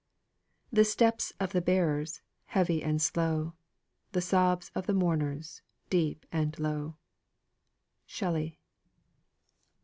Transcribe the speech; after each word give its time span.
"The 0.73 0.83
steps 0.83 1.31
of 1.39 1.51
the 1.51 1.61
bearers, 1.61 2.21
heavy 2.45 2.81
and 2.81 2.99
slow, 2.99 3.53
The 4.13 4.21
sobs 4.21 4.71
of 4.73 4.87
the 4.87 4.95
mourners, 4.95 5.61
deep 5.91 6.25
and 6.31 6.59
low." 6.59 6.95
SHELLEY. 8.07 8.57